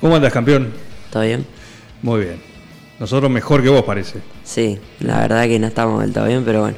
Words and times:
¿Cómo 0.00 0.16
andas, 0.16 0.32
campeón? 0.32 0.72
¿Todo 1.10 1.22
bien? 1.22 1.46
Muy 2.02 2.20
bien. 2.20 2.40
Nosotros 2.98 3.30
mejor 3.30 3.62
que 3.62 3.68
vos, 3.68 3.82
parece. 3.84 4.20
Sí, 4.44 4.78
la 5.00 5.20
verdad 5.20 5.44
que 5.44 5.58
no 5.58 5.66
estamos 5.66 6.00
del 6.02 6.12
todo 6.12 6.26
bien, 6.26 6.44
pero 6.44 6.60
bueno. 6.62 6.76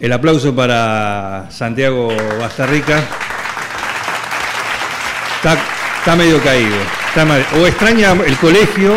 El 0.00 0.12
aplauso 0.12 0.54
para 0.54 1.48
Santiago 1.50 2.08
Bastarrica. 2.38 3.02
Está, 5.36 5.56
está 5.98 6.16
medio 6.16 6.42
caído. 6.42 6.76
Está 7.08 7.24
mal- 7.24 7.46
o 7.60 7.66
extraña 7.66 8.12
el 8.12 8.36
colegio 8.36 8.94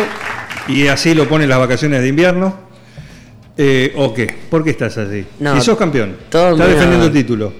y 0.68 0.86
así 0.88 1.14
lo 1.14 1.26
pone 1.28 1.46
las 1.46 1.58
vacaciones 1.58 2.02
de 2.02 2.08
invierno. 2.08 2.54
eh, 3.56 3.92
¿O 3.96 4.12
qué? 4.14 4.26
¿Por 4.50 4.62
qué 4.64 4.70
estás 4.70 4.96
así? 4.98 5.24
No, 5.38 5.54
si 5.54 5.60
sos 5.62 5.76
campeón, 5.78 6.16
estás 6.24 6.56
defendiendo 6.56 7.06
el 7.06 7.12
título. 7.12 7.52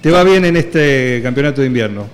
¿Te 0.00 0.10
va 0.10 0.22
bien 0.22 0.44
en 0.44 0.56
este 0.56 1.20
campeonato 1.22 1.60
de 1.60 1.66
invierno? 1.68 2.06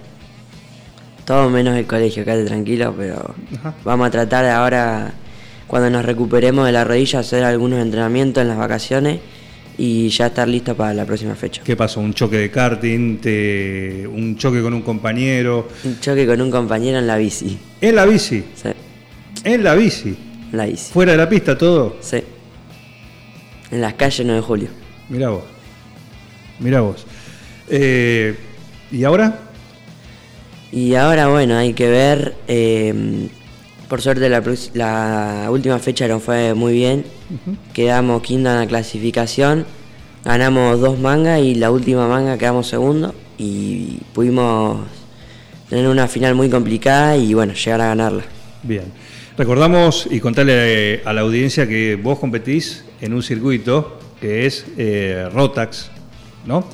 Todo 1.31 1.49
menos 1.49 1.77
el 1.79 1.87
colegio, 1.87 2.25
quédate 2.25 2.45
tranquilo, 2.45 2.93
pero 2.99 3.33
Ajá. 3.61 3.73
vamos 3.85 4.09
a 4.09 4.11
tratar 4.11 4.45
de 4.45 4.51
ahora, 4.51 5.13
cuando 5.69 5.89
nos 5.89 6.05
recuperemos 6.05 6.67
de 6.67 6.73
la 6.73 6.83
rodilla, 6.83 7.21
hacer 7.21 7.45
algunos 7.45 7.79
entrenamientos 7.81 8.43
en 8.43 8.49
las 8.49 8.59
vacaciones 8.59 9.21
y 9.79 10.09
ya 10.09 10.27
estar 10.27 10.49
listo 10.49 10.77
para 10.77 10.93
la 10.93 11.05
próxima 11.05 11.37
fecha. 11.37 11.63
¿Qué 11.63 11.77
pasó? 11.77 12.01
¿Un 12.01 12.15
choque 12.15 12.37
de 12.37 12.51
karting? 12.51 13.19
Te- 13.19 14.09
¿Un 14.09 14.37
choque 14.39 14.61
con 14.61 14.75
un 14.75 14.83
compañero? 14.83 15.69
Un 15.85 16.01
choque 16.01 16.27
con 16.27 16.41
un 16.41 16.51
compañero 16.51 16.99
en 16.99 17.07
la 17.07 17.17
bici. 17.17 17.57
¿En 17.81 17.95
la 17.95 18.07
bici? 18.07 18.43
Sí, 18.57 18.71
¿En 19.45 19.63
la 19.63 19.77
bici? 19.77 20.09
en 20.51 20.57
la 20.59 20.67
bici. 20.67 20.93
¿Fuera 20.93 21.13
de 21.13 21.19
la 21.19 21.29
pista 21.29 21.57
todo? 21.57 21.97
Sí. 22.01 22.25
En 23.71 23.81
las 23.81 23.95
calles 23.95 24.27
9 24.27 24.41
de 24.41 24.45
julio. 24.45 24.69
Mirá 25.09 25.29
vos. 25.31 25.45
Mirá 26.59 26.81
vos. 26.81 27.07
Eh, 27.69 28.35
¿Y 28.91 29.05
ahora? 29.05 29.43
Y 30.73 30.95
ahora, 30.95 31.29
bueno, 31.29 31.57
hay 31.57 31.73
que 31.75 31.89
ver. 31.89 32.35
eh, 32.49 33.29
por 33.89 34.01
suerte, 34.01 34.29
la, 34.29 34.41
la 34.75 35.51
última 35.51 35.79
fecha 35.81 36.07
nos 36.07 36.23
fue 36.23 36.55
muy 36.55 36.73
bien. 36.73 37.05
Quedamos 37.73 38.23
quinta 38.23 38.53
en 38.53 38.61
la 38.61 38.67
clasificación. 38.69 39.67
Ganamos 40.25 40.81
dos 40.81 40.99
mangas 41.01 41.41
y 41.41 41.57
la 41.57 41.73
última 41.73 42.07
manga 42.07 42.39
quedamos 42.39 42.69
segundo. 42.69 43.15
Y 43.37 43.99
pudimos 44.13 44.87
tener 45.69 45.89
una 45.89 46.07
final 46.07 46.37
muy 46.37 46.49
complicada 46.49 47.17
y, 47.17 47.35
bueno, 47.35 47.53
llegar 47.53 47.81
a 47.81 47.89
ganarla. 47.89 48.23
Bien. 48.63 48.85
Recordamos 49.37 50.07
y 50.09 50.21
contarle 50.21 50.53
eh, 50.95 51.03
a 51.05 51.13
la 51.13 51.23
audiencia 51.23 51.67
que 51.67 51.97
vos 51.97 52.19
competís 52.21 52.85
en 53.01 53.13
un 53.13 53.23
circuito 53.25 53.99
que 54.21 54.47
es 54.47 54.67
eh, 54.77 55.29
Rotax, 55.33 55.91
¿no? 56.47 56.65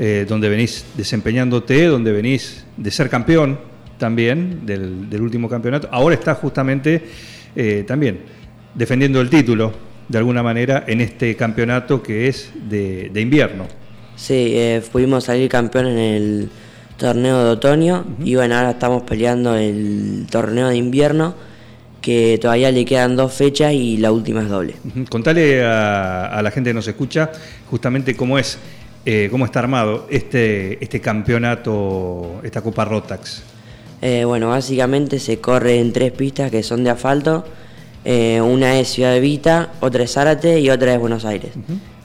Eh, 0.00 0.26
donde 0.28 0.48
venís 0.48 0.84
desempeñándote, 0.96 1.86
donde 1.86 2.12
venís 2.12 2.64
de 2.76 2.88
ser 2.92 3.10
campeón 3.10 3.58
también 3.98 4.64
del, 4.64 5.10
del 5.10 5.22
último 5.22 5.48
campeonato. 5.48 5.88
Ahora 5.90 6.14
estás 6.14 6.38
justamente 6.38 7.02
eh, 7.56 7.82
también 7.84 8.20
defendiendo 8.74 9.20
el 9.20 9.28
título 9.28 9.72
de 10.08 10.18
alguna 10.18 10.40
manera 10.40 10.84
en 10.86 11.00
este 11.00 11.34
campeonato 11.34 12.00
que 12.00 12.28
es 12.28 12.52
de, 12.70 13.10
de 13.12 13.20
invierno. 13.20 13.66
Sí, 14.14 14.52
eh, 14.54 14.82
pudimos 14.92 15.24
salir 15.24 15.48
campeón 15.48 15.86
en 15.86 15.98
el 15.98 16.50
torneo 16.96 17.44
de 17.44 17.50
otoño 17.50 18.04
y 18.22 18.36
bueno, 18.36 18.54
ahora 18.54 18.70
estamos 18.70 19.02
peleando 19.02 19.56
el 19.56 20.26
torneo 20.30 20.68
de 20.68 20.76
invierno 20.76 21.34
que 22.00 22.38
todavía 22.40 22.70
le 22.70 22.84
quedan 22.84 23.16
dos 23.16 23.34
fechas 23.34 23.72
y 23.72 23.96
la 23.96 24.12
última 24.12 24.42
es 24.42 24.48
doble. 24.48 24.74
Contale 25.10 25.64
a, 25.64 26.26
a 26.26 26.42
la 26.42 26.52
gente 26.52 26.70
que 26.70 26.74
nos 26.74 26.86
escucha 26.86 27.32
justamente 27.68 28.14
cómo 28.14 28.38
es, 28.38 28.58
eh, 29.10 29.28
cómo 29.30 29.46
está 29.46 29.60
armado 29.60 30.06
este, 30.10 30.84
este 30.84 31.00
campeonato, 31.00 32.42
esta 32.42 32.60
Copa 32.60 32.84
Rotax. 32.84 33.42
Eh, 34.02 34.24
bueno, 34.26 34.50
básicamente 34.50 35.18
se 35.18 35.40
corre 35.40 35.80
en 35.80 35.94
tres 35.94 36.12
pistas 36.12 36.50
que 36.50 36.62
son 36.62 36.84
de 36.84 36.90
asfalto. 36.90 37.42
Eh, 38.04 38.38
una 38.42 38.78
es 38.78 38.88
Ciudad 38.88 39.14
de 39.14 39.20
Vita, 39.20 39.72
otra 39.80 40.04
es 40.04 40.12
Zárate 40.12 40.60
y 40.60 40.68
otra 40.68 40.92
es 40.92 41.00
Buenos 41.00 41.24
Aires. 41.24 41.52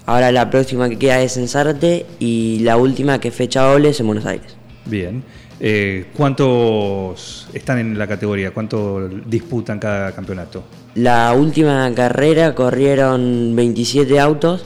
Ahora 0.05 0.31
la 0.31 0.49
próxima 0.49 0.87
que 0.87 0.97
queda 0.97 1.21
es 1.21 1.35
en 1.35 1.49
Zárate 1.49 2.05
y 2.19 2.59
la 2.59 2.77
última 2.77 3.19
que 3.19 3.27
es 3.27 3.35
fecha 3.35 3.63
doble 3.63 3.89
es 3.89 3.99
en 3.99 4.07
Buenos 4.07 4.25
Aires. 4.25 4.55
Bien. 4.85 5.25
Eh, 5.59 6.05
¿Cuántos 6.15 7.49
están 7.53 7.79
en 7.79 7.99
la 7.99 8.07
categoría? 8.07 8.51
¿Cuánto 8.51 9.09
disputan 9.09 9.77
cada 9.77 10.13
campeonato? 10.13 10.63
La 10.95 11.33
última 11.33 11.91
carrera 11.93 12.55
corrieron 12.55 13.53
27 13.57 14.21
autos 14.21 14.65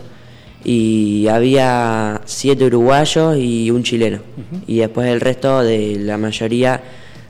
y 0.63 1.28
había 1.28 2.22
7 2.25 2.66
uruguayos 2.66 3.38
y 3.38 3.72
un 3.72 3.84
chileno. 3.84 4.19
Y 4.68 4.78
después 4.78 5.07
el 5.07 5.22
resto 5.22 5.63
de 5.63 5.97
la 6.00 6.18
mayoría 6.18 6.81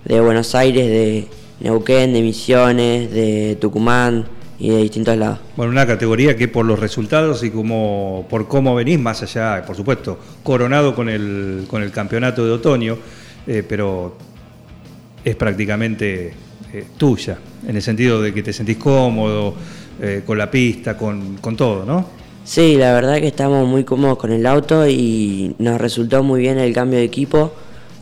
de 0.05 0.19
Buenos 0.21 0.55
Aires, 0.55 0.87
de 0.87 1.27
Neuquén, 1.59 2.13
de 2.13 2.21
Misiones, 2.21 3.11
de 3.11 3.57
Tucumán 3.59 4.25
y 4.59 4.69
de 4.69 4.77
distintos 4.77 5.17
lados. 5.17 5.39
Bueno, 5.55 5.71
una 5.71 5.85
categoría 5.85 6.35
que 6.35 6.47
por 6.47 6.65
los 6.65 6.79
resultados 6.79 7.43
y 7.43 7.51
como 7.51 8.25
por 8.29 8.47
cómo 8.47 8.73
venís, 8.73 8.99
más 8.99 9.21
allá, 9.21 9.63
por 9.65 9.75
supuesto, 9.75 10.17
coronado 10.43 10.95
con 10.95 11.09
el, 11.09 11.65
con 11.67 11.83
el 11.83 11.91
campeonato 11.91 12.45
de 12.45 12.51
otoño, 12.51 12.97
eh, 13.45 13.63
pero 13.67 14.15
es 15.23 15.35
prácticamente 15.35 16.33
eh, 16.73 16.85
tuya, 16.97 17.37
en 17.67 17.75
el 17.75 17.81
sentido 17.81 18.21
de 18.21 18.33
que 18.33 18.43
te 18.43 18.53
sentís 18.53 18.77
cómodo 18.77 19.55
eh, 20.01 20.23
con 20.25 20.37
la 20.37 20.49
pista, 20.49 20.97
con, 20.97 21.37
con 21.37 21.55
todo, 21.55 21.85
¿no? 21.85 22.26
Sí, 22.47 22.77
la 22.77 22.93
verdad 22.93 23.17
que 23.17 23.27
estamos 23.27 23.67
muy 23.67 23.83
cómodos 23.83 24.17
con 24.17 24.31
el 24.31 24.45
auto 24.45 24.87
y 24.87 25.53
nos 25.59 25.81
resultó 25.81 26.23
muy 26.23 26.39
bien 26.39 26.57
el 26.57 26.73
cambio 26.73 26.97
de 26.97 27.03
equipo. 27.03 27.53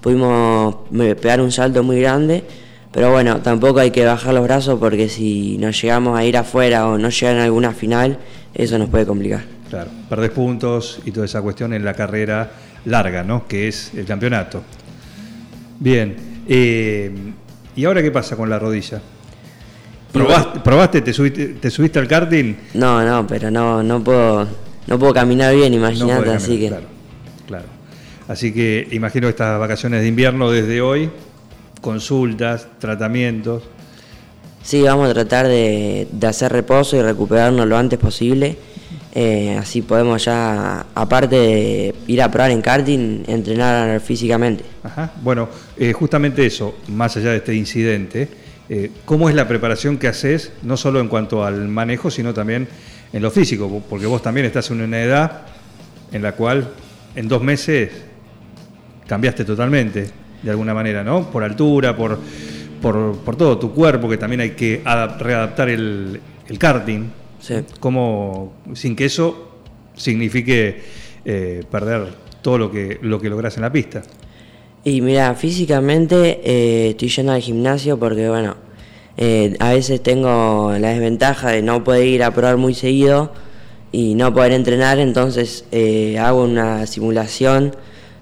Pudimos 0.02 0.76
pegar 1.20 1.42
un 1.42 1.52
salto 1.52 1.82
muy 1.82 2.00
grande, 2.00 2.44
pero 2.92 3.10
bueno, 3.12 3.42
tampoco 3.42 3.80
hay 3.80 3.90
que 3.90 4.06
bajar 4.06 4.36
los 4.36 4.44
brazos 4.44 4.80
porque 4.80 5.10
si 5.10 5.58
nos 5.58 5.82
llegamos 5.82 6.16
a 6.16 6.24
ir 6.24 6.38
afuera 6.38 6.88
o 6.88 7.00
no 7.00 7.10
llegan 7.10 7.40
a 7.40 7.46
alguna 7.46 7.72
final, 7.72 8.20
eso 8.54 8.78
nos 8.78 8.88
puede 8.88 9.08
complicar. 9.08 9.46
Claro, 9.68 9.90
perdés 10.08 10.30
puntos 10.30 11.00
y 11.06 11.12
toda 11.12 11.26
esa 11.26 11.42
cuestión 11.42 11.74
en 11.74 11.84
la 11.84 11.96
carrera 11.96 12.52
larga, 12.86 13.24
¿no? 13.24 13.48
Que 13.48 13.68
es 13.68 13.96
el 13.96 14.06
campeonato. 14.06 14.62
Bien. 15.80 16.16
eh, 16.48 17.12
¿Y 17.76 17.84
ahora 17.84 18.04
qué 18.04 18.12
pasa 18.12 18.36
con 18.36 18.48
la 18.48 18.60
rodilla? 18.60 19.02
¿Probaste, 20.16 20.60
probaste 20.62 21.02
te, 21.02 21.14
subiste, 21.14 21.48
te 21.60 21.70
subiste 21.70 22.00
al 22.00 22.08
karting? 22.08 22.56
No, 22.74 23.04
no, 23.04 23.28
pero 23.28 23.52
no, 23.52 23.84
no 23.84 24.04
puedo, 24.04 24.48
no 24.88 25.00
puedo 25.00 25.14
caminar 25.14 25.54
bien, 25.54 25.74
imagínate, 25.74 26.32
así 26.32 26.58
que 26.60 26.68
Claro, 26.70 26.86
claro. 27.48 27.66
Así 28.28 28.52
que 28.54 28.88
imagino 28.92 29.28
estas 29.28 29.60
vacaciones 29.60 30.02
de 30.02 30.08
invierno 30.08 30.50
desde 30.50 30.82
hoy, 30.82 31.10
consultas, 31.82 32.68
tratamientos. 32.80 33.64
sí, 34.64 34.82
vamos 34.82 35.10
a 35.10 35.14
tratar 35.14 35.48
de, 35.48 36.08
de 36.12 36.28
hacer 36.28 36.52
reposo 36.52 36.96
y 36.98 37.02
recuperarnos 37.02 37.68
lo 37.68 37.78
antes 37.78 38.00
posible. 38.00 38.58
Eh, 39.18 39.56
así 39.58 39.82
podemos 39.82 40.26
ya, 40.26 40.88
aparte 40.94 41.36
de 41.38 41.96
ir 42.08 42.22
a 42.22 42.30
probar 42.30 42.52
en 42.52 42.62
karting, 42.62 43.24
entrenar 43.28 44.02
físicamente. 44.02 44.66
Ajá. 44.84 45.14
Bueno, 45.22 45.48
eh, 45.78 45.94
justamente 45.94 46.46
eso, 46.46 46.76
más 46.90 47.16
allá 47.16 47.32
de 47.32 47.38
este 47.38 47.56
incidente, 47.56 48.28
eh, 48.70 48.92
¿cómo 49.06 49.30
es 49.30 49.36
la 49.36 49.48
preparación 49.48 49.98
que 49.98 50.08
haces, 50.08 50.52
no 50.64 50.78
solo 50.78 51.00
en 51.00 51.08
cuanto 51.08 51.44
al 51.46 51.68
manejo, 51.68 52.10
sino 52.12 52.34
también 52.34 52.68
en 53.14 53.22
lo 53.22 53.32
físico? 53.32 53.82
Porque 53.90 54.06
vos 54.06 54.22
también 54.22 54.46
estás 54.46 54.70
en 54.72 54.82
una 54.82 55.02
edad 55.02 55.42
en 56.12 56.22
la 56.22 56.34
cual 56.34 56.70
en 57.16 57.28
dos 57.28 57.42
meses 57.42 57.92
cambiaste 59.08 59.46
totalmente, 59.46 60.10
de 60.42 60.50
alguna 60.50 60.74
manera, 60.74 61.04
¿no? 61.04 61.30
Por 61.32 61.44
altura, 61.44 61.96
por, 61.96 62.20
por, 62.82 63.18
por 63.20 63.36
todo 63.36 63.58
tu 63.60 63.72
cuerpo, 63.74 64.10
que 64.10 64.18
también 64.18 64.42
hay 64.42 64.52
que 64.52 64.84
adap- 64.84 65.18
readaptar 65.20 65.70
el, 65.70 66.20
el 66.48 66.58
karting, 66.60 67.04
Sí. 67.40 67.56
como 67.80 68.54
sin 68.74 68.96
que 68.96 69.06
eso 69.06 69.60
signifique 69.96 70.82
eh, 71.24 71.64
perder 71.70 72.08
todo 72.42 72.58
lo 72.58 72.72
que, 72.72 72.98
lo 73.04 73.20
que 73.22 73.30
lográs 73.30 73.56
en 73.58 73.62
la 73.62 73.72
pista. 73.72 74.02
Y 74.88 75.02
mira, 75.02 75.34
físicamente 75.34 76.42
eh, 76.44 76.90
estoy 76.92 77.10
yendo 77.10 77.32
al 77.32 77.42
gimnasio 77.42 77.98
porque, 77.98 78.30
bueno, 78.30 78.56
eh, 79.18 79.56
a 79.60 79.74
veces 79.74 80.04
tengo 80.04 80.74
la 80.80 80.90
desventaja 80.90 81.50
de 81.50 81.64
no 81.64 81.84
poder 81.84 82.06
ir 82.06 82.22
a 82.22 82.30
probar 82.30 82.58
muy 82.58 82.76
seguido 82.76 83.32
y 83.92 84.14
no 84.14 84.32
poder 84.32 84.52
entrenar, 84.52 85.00
entonces 85.00 85.66
eh, 85.72 86.20
hago 86.20 86.44
una 86.44 86.86
simulación 86.86 87.76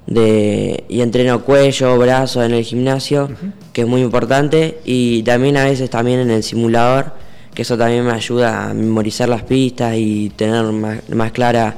de, 0.08 0.86
y 0.88 1.02
entreno 1.02 1.44
cuello, 1.44 1.98
brazos 1.98 2.46
en 2.46 2.54
el 2.54 2.64
gimnasio, 2.64 3.30
que 3.74 3.82
es 3.82 3.88
muy 3.88 4.00
importante, 4.00 4.80
y 4.86 5.22
también 5.24 5.58
a 5.58 5.66
veces 5.66 5.90
también 5.90 6.22
en 6.22 6.32
el 6.32 6.44
simulador, 6.44 7.12
que 7.54 7.64
eso 7.64 7.78
también 7.78 8.06
me 8.06 8.14
ayuda 8.14 8.70
a 8.70 8.74
memorizar 8.74 9.28
las 9.28 9.44
pistas 9.44 9.98
y 9.98 10.30
tener 10.30 10.64
más, 10.64 11.10
más 11.10 11.34
clara 11.34 11.76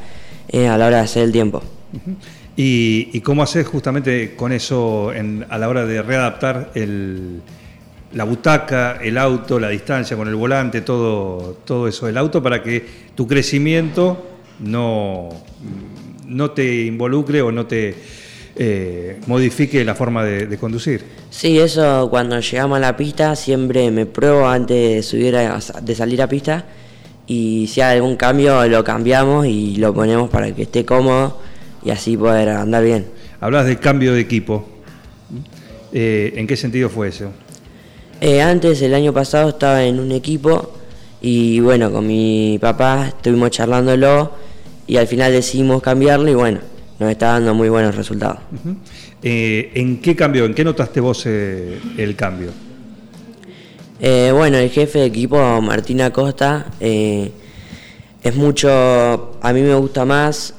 eh, 0.48 0.68
a 0.68 0.78
la 0.78 0.86
hora 0.86 0.98
de 0.98 1.04
hacer 1.04 1.24
el 1.24 1.32
tiempo. 1.32 1.64
¿Y, 2.58 3.10
y 3.12 3.22
cómo 3.22 3.44
haces 3.44 3.68
justamente 3.68 4.36
con 4.36 4.52
eso 4.54 5.12
en- 5.14 5.46
a 5.50 5.58
la 5.58 5.68
hora 5.68 5.86
de 5.86 6.02
readaptar 6.02 6.72
el, 6.74 7.42
la 8.14 8.24
butaca, 8.24 8.98
el 9.04 9.18
auto, 9.18 9.60
la 9.60 9.70
distancia 9.70 10.16
con 10.16 10.28
el 10.30 10.36
volante, 10.36 10.80
todo, 10.82 11.58
todo 11.66 11.88
eso 11.88 12.06
del 12.06 12.18
auto 12.18 12.42
para 12.42 12.64
que 12.64 12.86
tu 13.14 13.28
crecimiento 13.28 14.26
no, 14.60 15.30
no 16.28 16.52
te 16.52 16.84
involucre 16.86 17.42
o 17.42 17.52
no 17.52 17.66
te 17.66 17.94
eh, 18.56 19.20
modifique 19.28 19.84
la 19.84 19.94
forma 19.96 20.24
de, 20.24 20.48
de 20.48 20.58
conducir? 20.58 21.04
Sí, 21.30 21.60
eso 21.60 22.08
cuando 22.10 22.40
llegamos 22.40 22.78
a 22.78 22.80
la 22.80 22.96
pista 22.96 23.36
siempre 23.36 23.92
me 23.92 24.06
pruebo 24.06 24.48
antes 24.48 24.78
de 24.96 25.04
subir 25.04 25.36
a- 25.36 25.60
de 25.82 25.94
salir 25.96 26.22
a 26.22 26.30
pista 26.30 26.64
y 27.28 27.68
si 27.68 27.82
hay 27.82 27.98
algún 27.98 28.16
cambio 28.16 28.66
lo 28.70 28.82
cambiamos 28.86 29.46
y 29.46 29.76
lo 29.76 29.94
ponemos 29.94 30.30
para 30.30 30.56
que 30.56 30.62
esté 30.62 30.86
cómodo 30.86 31.42
y 31.86 31.92
así 31.92 32.18
poder 32.18 32.50
andar 32.50 32.84
bien. 32.84 33.06
Hablas 33.40 33.68
de 33.68 33.78
cambio 33.78 34.14
de 34.14 34.20
equipo. 34.20 34.68
Eh, 35.94 36.34
¿En 36.36 36.48
qué 36.48 36.58
sentido 36.58 36.90
fue 36.90 37.10
eso? 37.10 37.32
Eh, 38.20 38.42
antes, 38.42 38.82
el 38.82 38.94
año 38.96 39.14
pasado, 39.14 39.50
estaba 39.50 39.84
en 39.84 40.00
un 40.00 40.12
equipo 40.12 40.74
y 41.22 41.60
bueno, 41.60 41.92
con 41.92 42.08
mi 42.08 42.58
papá 42.60 43.08
estuvimos 43.10 43.52
charlándolo 43.52 44.32
y 44.88 44.98
al 44.98 45.08
final 45.08 45.32
decidimos 45.32 45.82
cambiarlo 45.82 46.30
y 46.30 46.34
bueno, 46.34 46.60
nos 47.00 47.12
está 47.12 47.34
dando 47.34 47.54
muy 47.54 47.70
buenos 47.70 47.96
resultados. 47.96 48.40
Eh, 49.22 49.72
¿En 49.76 50.02
qué 50.02 50.16
cambió? 50.16 50.46
¿En 50.46 50.56
qué 50.56 50.64
notaste 50.64 51.00
vos 51.00 51.26
el 51.28 52.16
cambio? 52.18 52.50
Bueno, 54.00 54.58
el 54.58 54.70
jefe 54.70 55.00
de 55.00 55.06
equipo, 55.06 55.62
Martín 55.62 56.02
Acosta, 56.02 56.66
es 56.80 58.36
mucho, 58.36 59.38
a 59.42 59.54
mí 59.54 59.62
me 59.62 59.76
gusta 59.76 60.04
más, 60.04 60.56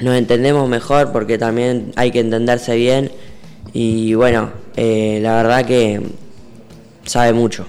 nos 0.00 0.16
entendemos 0.16 0.68
mejor 0.68 1.12
porque 1.12 1.38
también 1.38 1.92
hay 1.96 2.10
que 2.10 2.20
entenderse 2.20 2.76
bien 2.76 3.10
y 3.72 4.14
bueno, 4.14 4.50
eh, 4.76 5.18
la 5.22 5.36
verdad 5.36 5.66
que 5.66 6.00
sabe 7.04 7.32
mucho. 7.32 7.66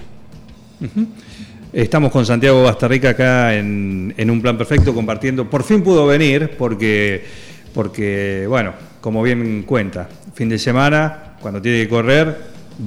Estamos 1.72 2.10
con 2.10 2.24
Santiago 2.24 2.62
Bastarrica 2.62 3.10
acá 3.10 3.54
en, 3.54 4.14
en 4.16 4.30
un 4.30 4.40
plan 4.40 4.56
perfecto 4.56 4.94
compartiendo. 4.94 5.48
Por 5.48 5.64
fin 5.64 5.82
pudo 5.82 6.06
venir 6.06 6.52
porque, 6.56 7.24
porque, 7.74 8.46
bueno, 8.48 8.72
como 9.00 9.22
bien 9.22 9.62
cuenta, 9.64 10.08
fin 10.34 10.48
de 10.48 10.58
semana, 10.58 11.36
cuando 11.40 11.60
tiene 11.60 11.82
que 11.82 11.88
correr, 11.88 12.36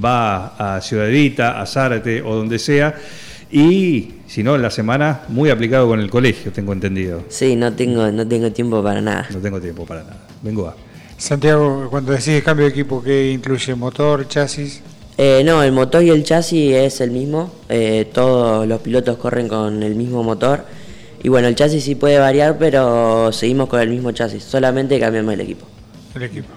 va 0.04 0.76
a 0.76 0.80
Ciudad 0.80 1.08
Evita, 1.08 1.60
a 1.60 1.66
Zárate 1.66 2.22
o 2.22 2.34
donde 2.34 2.58
sea. 2.58 2.94
Y 3.50 4.10
si 4.32 4.42
no, 4.42 4.54
en 4.54 4.62
la 4.62 4.70
semana, 4.70 5.24
muy 5.28 5.50
aplicado 5.50 5.86
con 5.86 6.00
el 6.00 6.08
colegio, 6.08 6.50
tengo 6.52 6.72
entendido. 6.72 7.22
Sí, 7.28 7.54
no 7.54 7.70
tengo, 7.74 8.10
no 8.10 8.26
tengo 8.26 8.50
tiempo 8.50 8.82
para 8.82 9.02
nada. 9.02 9.28
No 9.30 9.40
tengo 9.40 9.60
tiempo 9.60 9.84
para 9.84 10.04
nada. 10.04 10.26
Vengo 10.40 10.68
a. 10.68 10.74
Santiago, 11.18 11.88
cuando 11.90 12.12
decís 12.12 12.42
cambio 12.42 12.64
de 12.64 12.70
equipo, 12.70 13.02
¿qué 13.02 13.30
incluye? 13.30 13.74
¿Motor, 13.74 14.26
chasis? 14.28 14.80
Eh, 15.18 15.42
no, 15.44 15.62
el 15.62 15.72
motor 15.72 16.02
y 16.02 16.08
el 16.08 16.24
chasis 16.24 16.72
es 16.72 17.02
el 17.02 17.10
mismo. 17.10 17.52
eh, 17.68 18.08
todos 18.10 18.66
los 18.66 18.80
pilotos 18.80 19.18
corren 19.18 19.48
con 19.48 19.82
el 19.82 19.96
mismo 19.96 20.22
motor. 20.22 20.64
Y 21.22 21.28
bueno, 21.28 21.46
el 21.48 21.54
chasis 21.54 21.84
sí 21.84 21.94
puede 21.94 22.18
variar, 22.18 22.56
pero 22.56 23.30
seguimos 23.32 23.68
con 23.68 23.80
el 23.80 23.90
mismo 23.90 24.12
chasis. 24.12 24.42
Solamente 24.42 24.98
cambiamos 24.98 25.34
el 25.34 25.42
equipo. 25.42 25.66
El 26.14 26.22
equipo. 26.22 26.48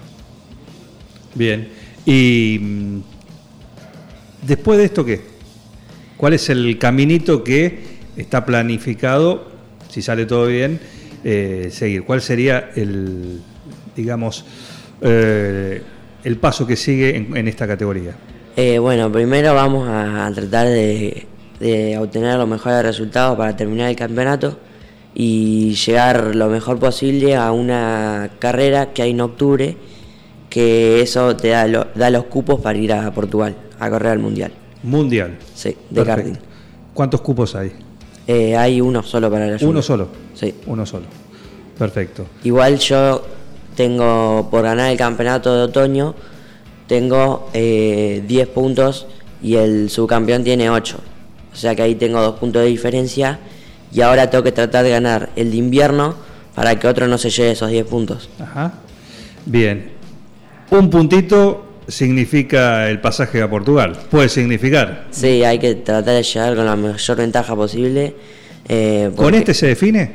Bien. 1.34 1.68
Y 2.06 2.58
mm, 2.62 3.00
después 4.44 4.78
de 4.80 4.86
esto, 4.86 5.04
¿qué? 5.04 5.35
¿Cuál 6.26 6.34
es 6.34 6.50
el 6.50 6.80
caminito 6.80 7.44
que 7.44 7.84
está 8.18 8.48
planificado, 8.48 9.46
si 9.92 10.02
sale 10.02 10.26
todo 10.26 10.48
bien, 10.48 10.80
eh, 11.24 11.70
seguir? 11.70 12.04
¿Cuál 12.04 12.20
sería 12.20 12.72
el, 12.76 13.42
digamos, 13.96 14.44
eh, 15.02 15.84
el 16.24 16.38
paso 16.38 16.66
que 16.66 16.78
sigue 16.78 17.16
en, 17.16 17.48
esta 17.48 17.68
categoría? 17.68 18.16
Eh, 18.58 18.80
bueno, 18.80 19.12
primero 19.12 19.54
vamos 19.54 19.88
a, 19.88 20.28
tratar 20.34 20.66
de, 20.66 21.28
obtener 22.00 22.40
los 22.40 22.50
mejores 22.50 22.82
resultados 22.82 23.38
para 23.38 23.56
terminar 23.56 23.92
el 23.92 23.96
campeonato 23.96 24.58
y 25.14 25.76
llegar 25.76 26.36
lo 26.36 26.50
mejor 26.50 26.80
posible 26.80 27.36
a 27.36 27.52
una 27.52 28.32
carrera 28.40 28.94
que 28.94 29.04
hay 29.04 29.12
en 29.12 29.22
octubre, 29.22 29.78
que 30.50 31.02
eso 31.02 31.36
te 31.36 31.50
da 31.50 32.10
los 32.10 32.24
cupos 32.24 32.62
para 32.62 32.80
ir 32.80 32.94
a 32.94 33.12
Portugal, 33.12 33.56
a 33.78 33.92
correr 33.92 34.14
al 34.14 34.18
Mundial. 34.18 34.65
Mundial. 34.86 35.38
Sí, 35.54 35.76
de 35.90 36.04
karting. 36.04 36.34
¿Cuántos 36.94 37.22
cupos 37.22 37.56
hay? 37.56 37.72
Eh, 38.28 38.56
hay 38.56 38.82
uno 38.82 39.04
solo 39.04 39.30
para 39.30 39.46
la 39.48 39.52
Uno 39.54 39.60
lluvia. 39.60 39.82
solo. 39.82 40.08
Sí. 40.34 40.54
Uno 40.66 40.86
solo. 40.86 41.06
Perfecto. 41.78 42.26
Igual 42.44 42.80
yo 42.80 43.24
tengo, 43.76 44.48
por 44.50 44.64
ganar 44.64 44.92
el 44.92 44.98
campeonato 44.98 45.54
de 45.56 45.64
otoño, 45.64 46.16
tengo 46.88 47.50
eh, 47.54 48.24
10 48.28 48.48
puntos 48.50 49.08
y 49.42 49.56
el 49.56 49.90
subcampeón 49.90 50.44
tiene 50.44 50.70
8. 50.70 50.98
O 51.52 51.56
sea 51.56 51.76
que 51.76 51.82
ahí 51.82 51.96
tengo 51.96 52.22
dos 52.22 52.40
puntos 52.40 52.62
de 52.64 52.68
diferencia 52.70 53.40
y 53.92 54.02
ahora 54.02 54.30
tengo 54.30 54.44
que 54.44 54.52
tratar 54.52 54.84
de 54.84 54.92
ganar 54.92 55.30
el 55.36 55.52
de 55.52 55.58
invierno 55.58 56.16
para 56.54 56.80
que 56.80 56.88
otro 56.88 57.08
no 57.08 57.18
se 57.18 57.30
lleve 57.30 57.52
esos 57.52 57.70
10 57.70 57.86
puntos. 57.86 58.30
Ajá. 58.40 58.74
Bien. 59.46 59.92
Un 60.72 60.90
puntito 60.90 61.65
significa 61.88 62.90
el 62.90 63.00
pasaje 63.02 63.42
a 63.42 63.50
Portugal. 63.50 63.98
Puede 64.10 64.30
significar. 64.30 65.06
Sí, 65.12 65.44
hay 65.44 65.60
que 65.60 65.76
tratar 65.76 66.16
de 66.16 66.24
llegar 66.24 66.56
con 66.56 66.66
la 66.66 66.76
mayor 66.76 67.18
ventaja 67.18 67.56
posible. 67.56 68.16
eh, 68.68 69.12
¿Con 69.16 69.34
este 69.36 69.54
se 69.54 69.68
define? 69.68 70.12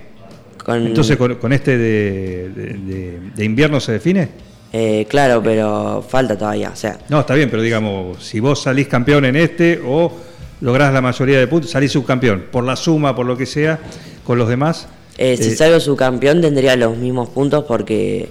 con- 0.64 0.86
Entonces, 0.86 1.16
con, 1.16 1.36
con 1.36 1.52
este 1.52 1.78
de, 1.78 2.48
de- 2.50 2.72
de- 2.74 3.20
de 3.34 3.44
invierno 3.44 3.80
se 3.80 3.92
define? 3.92 4.28
eh, 4.72 5.06
claro, 5.08 5.42
pero 5.42 6.04
falta 6.08 6.36
todavía. 6.38 6.70
O 6.72 6.76
sea, 6.76 6.98
No, 7.08 7.20
está 7.20 7.34
bien, 7.34 7.50
pero 7.50 7.62
digamos, 7.62 8.22
si 8.24 8.38
vos 8.40 8.62
salís 8.62 8.86
campeón 8.88 9.24
en 9.24 9.34
este 9.36 9.80
o 9.84 10.12
lográs 10.60 10.92
la 10.92 11.00
mayoría 11.00 11.38
de 11.40 11.46
puntos, 11.48 11.70
salís 11.70 11.90
subcampeón, 11.92 12.44
por 12.52 12.62
la 12.64 12.76
suma, 12.76 13.14
por 13.16 13.26
lo 13.26 13.36
que 13.36 13.46
sea, 13.46 13.78
con 14.24 14.38
los 14.38 14.48
demás. 14.48 14.86
Eh, 15.18 15.36
si 15.36 15.56
salgo 15.56 15.80
subcampeón 15.80 16.40
tendría 16.40 16.76
los 16.76 16.96
mismos 16.96 17.28
puntos 17.30 17.64
porque 17.64 18.28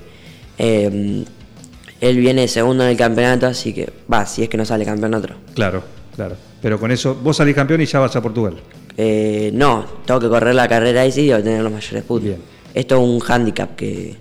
él 2.02 2.18
viene 2.18 2.48
segundo 2.48 2.84
en 2.84 2.92
el 2.92 2.98
campeonato, 2.98 3.48
así 3.48 3.74
que 3.74 3.90
va, 4.12 4.26
si 4.26 4.44
es 4.44 4.50
que 4.50 4.58
no 4.58 4.66
sale 4.66 4.86
campeón 4.86 5.14
otro. 5.14 5.36
Claro, 5.54 5.84
claro. 6.16 6.36
Pero 6.62 6.80
con 6.80 6.92
eso, 6.92 7.16
vos 7.16 7.38
salís 7.38 7.56
campeón 7.56 7.82
y 7.82 7.86
ya 7.86 8.00
vas 8.00 8.16
a 8.16 8.22
Portugal. 8.22 8.56
Eh, 8.98 9.52
no, 9.54 9.86
tengo 10.06 10.20
que 10.20 10.28
correr 10.28 10.56
la 10.56 10.68
carrera 10.68 11.02
ahí 11.02 11.12
sí 11.12 11.22
y 11.22 11.34
obtener 11.34 11.62
los 11.62 11.72
mayores 11.72 12.04
puntos. 12.04 12.28
Bien. 12.28 12.42
Esto 12.74 12.96
es 12.96 13.02
un 13.02 13.22
handicap 13.26 13.76
que, 13.76 14.16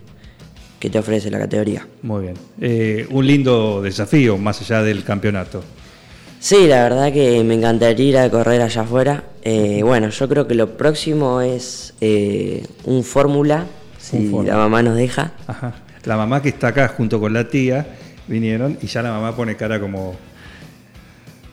que 0.79 0.91
te 0.91 0.99
ofrece 0.99 1.31
la 1.31 1.39
categoría. 1.39 1.87
Muy 2.03 2.23
bien. 2.23 2.35
Eh, 2.61 3.07
un 3.11 3.27
lindo 3.27 3.83
desafío 3.83 4.39
más 4.39 4.61
allá 4.61 4.83
del 4.83 5.05
campeonato. 5.05 5.63
Sí, 6.41 6.69
la 6.69 6.85
verdad 6.85 7.13
que 7.13 7.43
me 7.43 7.55
encantaría 7.55 8.09
ir 8.09 8.19
a 8.19 8.31
correr 8.31 8.63
allá 8.63 8.83
afuera. 8.83 9.25
Eh, 9.43 9.83
bueno, 9.83 10.09
yo 10.11 10.29
creo 10.29 10.47
que 10.47 10.55
lo 10.55 10.77
próximo 10.77 11.41
es 11.41 11.95
eh, 12.01 12.65
un 12.85 13.03
fórmula, 13.03 13.67
si 13.99 14.29
Un 14.29 14.47
la 14.47 14.57
mamá 14.57 14.83
nos 14.83 14.97
deja. 14.97 15.33
Ajá. 15.47 15.75
La 16.05 16.17
mamá 16.17 16.41
que 16.43 16.49
está 16.51 16.69
acá 16.69 16.89
junto 16.89 17.21
con 17.21 17.33
la 17.33 17.49
tía 17.49 17.87
vinieron 18.27 18.79
y 18.81 18.87
ya 18.87 19.03
la 19.03 19.11
mamá 19.11 19.35
pone 19.35 19.57
cara 19.57 19.81
como. 19.81 20.17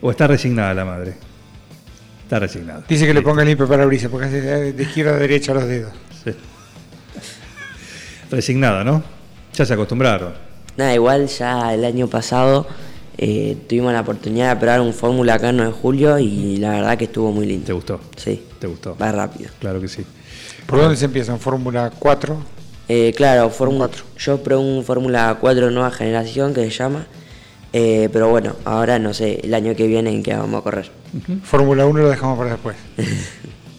O 0.00 0.10
está 0.10 0.26
resignada 0.26 0.74
la 0.74 0.84
madre. 0.84 1.14
Está 2.22 2.38
resignada. 2.38 2.84
Dice 2.88 3.06
que 3.06 3.14
le 3.14 3.22
ponga 3.22 3.44
limpio 3.44 3.68
para 3.68 3.86
brisa, 3.86 4.08
porque 4.08 4.26
hace 4.26 4.40
de 4.72 4.82
izquierda 4.82 5.12
a 5.12 5.18
derecha 5.18 5.54
los 5.54 5.64
dedos. 5.66 5.92
Sí. 6.24 6.32
Resignada, 8.30 8.82
¿no? 8.84 9.02
Ya 9.54 9.64
se 9.64 9.74
acostumbraron. 9.74 10.34
Nada, 10.76 10.92
igual 10.94 11.26
ya 11.28 11.72
el 11.72 11.84
año 11.84 12.08
pasado 12.08 12.66
eh, 13.16 13.56
tuvimos 13.68 13.92
la 13.92 14.00
oportunidad 14.00 14.54
de 14.54 14.60
probar 14.60 14.80
un 14.80 14.92
fórmula 14.92 15.34
acá 15.34 15.50
en 15.50 15.56
9 15.58 15.72
de 15.72 15.78
julio 15.78 16.18
y 16.18 16.56
la 16.58 16.70
verdad 16.72 16.98
que 16.98 17.04
estuvo 17.04 17.32
muy 17.32 17.46
lindo. 17.46 17.64
¿Te 17.66 17.72
gustó? 17.72 18.00
Sí, 18.16 18.44
¿Te 18.58 18.66
gustó? 18.66 18.96
va 18.96 19.12
rápido. 19.12 19.50
Claro 19.60 19.80
que 19.80 19.88
sí. 19.88 20.04
¿Por 20.66 20.80
dónde 20.80 20.96
se 20.96 21.04
empieza? 21.06 21.32
¿En 21.32 21.40
Fórmula 21.40 21.90
4? 21.98 22.36
Eh, 22.88 23.12
claro, 23.16 23.50
Fórmula- 23.50 23.88
cuatro. 23.88 24.04
yo 24.18 24.42
probé 24.42 24.62
un 24.62 24.84
Fórmula 24.84 25.36
4 25.40 25.70
nueva 25.70 25.90
generación 25.90 26.54
que 26.54 26.62
se 26.64 26.70
llama, 26.70 27.06
eh, 27.72 28.08
pero 28.12 28.28
bueno, 28.28 28.54
ahora 28.64 28.98
no 28.98 29.12
sé, 29.12 29.40
el 29.42 29.52
año 29.54 29.74
que 29.74 29.86
viene 29.86 30.10
en 30.10 30.22
qué 30.22 30.34
vamos 30.34 30.60
a 30.60 30.62
correr. 30.62 30.90
Fórmula 31.42 31.84
1 31.86 32.00
lo 32.02 32.08
dejamos 32.08 32.38
para 32.38 32.50
después. 32.50 32.76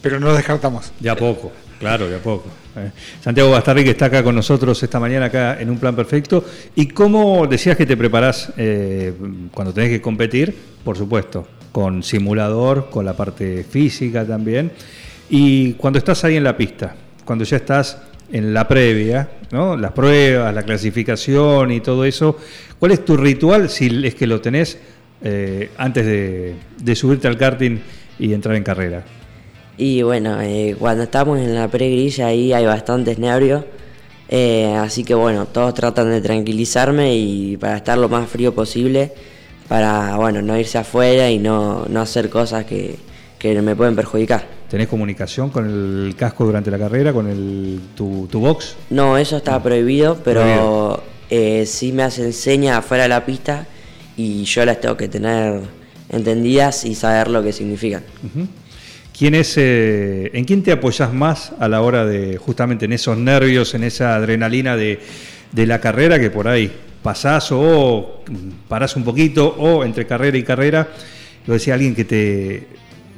Pero 0.02 0.20
no 0.20 0.28
lo 0.28 0.36
descartamos. 0.36 0.92
De 1.00 1.10
a 1.10 1.16
poco, 1.16 1.52
claro, 1.80 2.08
de 2.08 2.16
a 2.16 2.20
poco. 2.20 2.46
eh. 2.78 2.92
Santiago 3.22 3.50
Bastarri 3.50 3.84
que 3.84 3.90
está 3.92 4.06
acá 4.06 4.24
con 4.24 4.36
nosotros 4.36 4.82
esta 4.84 5.00
mañana 5.00 5.26
acá 5.26 5.60
en 5.60 5.70
un 5.70 5.78
plan 5.80 5.96
perfecto. 5.96 6.46
¿Y 6.76 6.88
cómo 6.90 7.46
decías 7.48 7.76
que 7.76 7.86
te 7.86 7.98
preparás 7.98 8.54
eh, 8.58 9.14
cuando 9.54 9.74
tenés 9.74 9.90
que 9.90 10.02
competir? 10.02 10.56
Por 10.84 10.98
supuesto, 10.98 11.48
con 11.72 12.04
simulador, 12.04 12.90
con 12.90 13.06
la 13.06 13.14
parte 13.18 13.66
física 13.70 14.24
también. 14.26 14.72
Y 15.30 15.74
cuando 15.74 15.98
estás 16.00 16.24
ahí 16.24 16.36
en 16.38 16.44
la 16.44 16.56
pista, 16.56 16.96
cuando 17.26 17.44
ya 17.44 17.58
estás 17.58 17.98
en 18.32 18.54
la 18.54 18.68
previa, 18.68 19.30
¿no? 19.52 19.78
Las 19.78 19.92
pruebas, 19.92 20.54
la 20.54 20.64
clasificación 20.64 21.72
y 21.72 21.80
todo 21.80 22.06
eso. 22.06 22.38
¿Cuál 22.80 22.92
es 22.92 23.06
tu 23.06 23.18
ritual, 23.18 23.70
si 23.70 24.06
es 24.06 24.16
que 24.16 24.28
lo 24.28 24.42
tenés, 24.42 24.78
eh, 25.24 25.72
antes 25.78 26.06
de, 26.06 26.96
subirte 26.96 27.28
al 27.28 27.38
karting 27.38 27.80
y 28.20 28.34
entrar 28.34 28.56
en 28.56 28.64
carrera? 28.64 29.04
Y 29.78 30.02
bueno, 30.02 30.42
eh, 30.42 30.76
cuando 30.78 31.04
estamos 31.04 31.40
en 31.40 31.54
la 31.54 31.68
pregrilla 31.68 32.28
ahí 32.28 32.54
hay 32.54 32.66
bastantes 32.66 33.20
nervios. 33.20 33.64
eh, 34.30 34.76
así 34.76 35.04
que 35.04 35.14
bueno, 35.14 35.46
todos 35.46 35.74
tratan 35.74 36.10
de 36.10 36.22
tranquilizarme 36.22 37.16
y 37.16 37.58
para 37.58 37.78
estar 37.78 37.98
lo 37.98 38.10
más 38.10 38.30
frío 38.30 38.54
posible, 38.54 39.14
para 39.68 40.18
bueno, 40.18 40.42
no 40.42 40.58
irse 40.58 40.78
afuera 40.78 41.30
y 41.30 41.40
no, 41.40 41.86
no 41.90 42.02
hacer 42.02 42.30
cosas 42.30 42.66
que, 42.66 42.96
que 43.40 43.62
me 43.62 43.76
pueden 43.76 43.96
perjudicar. 43.96 44.57
¿Tenés 44.70 44.88
comunicación 44.88 45.50
con 45.50 45.66
el 45.66 46.14
casco 46.16 46.46
durante 46.46 46.70
la 46.70 46.78
carrera, 46.78 47.14
con 47.14 47.28
el, 47.28 47.80
tu, 47.96 48.28
tu 48.30 48.40
box? 48.42 48.76
No, 48.90 49.18
eso 49.18 49.38
está 49.38 49.62
prohibido, 49.64 50.18
pero 50.24 50.42
Prohibido. 50.42 51.04
eh, 51.30 51.66
sí 51.66 51.94
me 51.94 52.04
hacen 52.04 52.34
señas 52.34 52.78
afuera 52.78 53.04
de 53.04 53.10
la 53.10 53.26
pista 53.26 53.66
y 54.18 54.44
yo 54.44 54.66
las 54.66 54.82
tengo 54.82 54.98
que 54.98 55.08
tener 55.08 55.62
entendidas 56.10 56.84
y 56.84 56.96
saber 56.96 57.30
lo 57.30 57.42
que 57.44 57.54
significan. 57.54 58.04
¿Quién 59.18 59.36
es, 59.36 59.54
eh, 59.58 60.32
¿En 60.34 60.44
quién 60.44 60.62
te 60.64 60.72
apoyas 60.74 61.14
más 61.14 61.54
a 61.60 61.68
la 61.70 61.82
hora 61.82 62.06
de, 62.06 62.38
justamente 62.38 62.86
en 62.86 62.94
esos 62.94 63.18
nervios, 63.18 63.74
en 63.74 63.84
esa 63.84 64.16
adrenalina 64.16 64.76
de, 64.76 65.00
de 65.52 65.66
la 65.66 65.80
carrera 65.80 66.20
que 66.20 66.30
por 66.30 66.48
ahí 66.48 66.72
pasás 67.02 67.50
o 67.52 68.22
mm, 68.30 68.68
parás 68.68 68.96
un 68.98 69.04
poquito 69.06 69.48
o 69.58 69.84
entre 69.86 70.06
carrera 70.06 70.38
y 70.38 70.44
carrera? 70.44 70.90
Lo 71.46 71.54
decía 71.54 71.74
alguien 71.76 71.96
que 71.96 72.04
te 72.06 72.68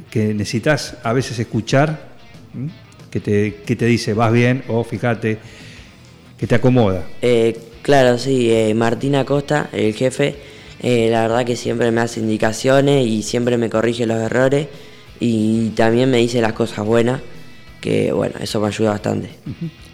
que 0.10 0.34
necesitas 0.34 0.98
a 1.04 1.14
veces 1.14 1.38
escuchar, 1.40 2.10
¿m? 2.54 2.70
que 3.10 3.20
te, 3.20 3.56
que 3.66 3.76
te 3.76 3.86
dice 3.86 4.14
vas 4.14 4.32
bien 4.32 4.64
o 4.68 4.84
fíjate, 4.84 5.40
que 6.38 6.48
te 6.48 6.56
acomoda. 6.56 7.04
Eh, 7.22 7.58
claro, 7.82 8.18
sí, 8.18 8.52
eh, 8.52 8.74
Martín 8.74 9.16
Acosta, 9.16 9.70
el 9.72 9.94
jefe, 9.94 10.36
eh, 10.82 11.10
la 11.12 11.24
verdad 11.24 11.46
que 11.46 11.56
siempre 11.56 11.92
me 11.92 12.02
hace 12.02 12.20
indicaciones 12.20 13.06
y 13.06 13.24
siempre 13.24 13.58
me 13.58 13.70
corrige 13.70 14.06
los 14.06 14.18
errores 14.18 14.68
y 15.20 15.70
también 15.70 16.10
me 16.10 16.18
dice 16.18 16.42
las 16.42 16.54
cosas 16.54 16.86
buenas, 16.86 17.22
que 17.82 18.12
bueno, 18.12 18.36
eso 18.42 18.60
me 18.62 18.68
ayuda 18.68 18.92
bastante. 18.92 19.30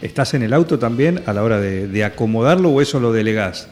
¿Estás 0.01 0.33
en 0.33 0.43
el 0.43 0.53
auto 0.53 0.77
también 0.77 1.21
a 1.25 1.33
la 1.33 1.43
hora 1.43 1.59
de, 1.59 1.87
de 1.87 2.03
acomodarlo 2.03 2.69
o 2.69 2.81
eso 2.81 2.99
lo 2.99 3.11
delegás? 3.11 3.67